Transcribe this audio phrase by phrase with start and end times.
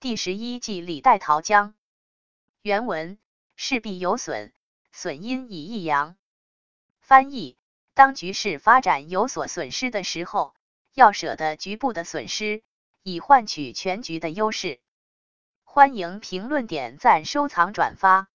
[0.00, 1.74] 第十一计李代桃僵，
[2.62, 3.18] 原文
[3.54, 4.50] 势必有损，
[4.92, 6.16] 损阴以益阳，
[7.00, 7.58] 翻译，
[7.92, 10.54] 当局势发展有所损失的时候。
[10.94, 12.62] 要舍得局部的损失，
[13.02, 14.80] 以换取全局的优势。
[15.64, 18.30] 欢迎评论、点赞、收藏、转发。